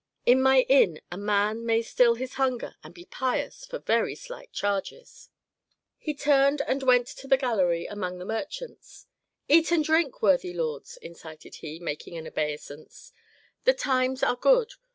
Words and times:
In 0.25 0.41
my 0.41 0.61
inn 0.61 0.99
a 1.11 1.15
man 1.15 1.63
may 1.63 1.83
still 1.83 2.15
his 2.15 2.33
hunger 2.33 2.75
and 2.83 2.91
be 2.91 3.05
pious 3.05 3.67
for 3.67 3.77
very 3.77 4.15
slight 4.15 4.51
charges." 4.51 5.29
He 5.99 6.15
turned 6.15 6.59
and 6.61 6.81
went 6.81 7.05
to 7.09 7.27
the 7.27 7.37
gallery 7.37 7.85
among 7.85 8.17
the 8.17 8.25
merchants. 8.25 9.05
"Eat 9.47 9.71
and 9.71 9.83
drink, 9.83 10.23
worthy 10.23 10.53
lords," 10.55 10.97
incited 11.03 11.57
he, 11.57 11.79
making 11.79 12.17
obeisance. 12.25 13.13
"The 13.65 13.75
times 13.75 14.23
are 14.23 14.35
good. 14.35 14.71